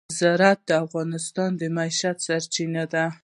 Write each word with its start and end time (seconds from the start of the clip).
زراعت 0.19 0.59
د 0.69 0.71
افغانانو 0.83 1.57
د 1.61 1.63
معیشت 1.77 2.03
یوه 2.19 2.23
سرچینه 2.25 2.83
ده. 2.93 3.05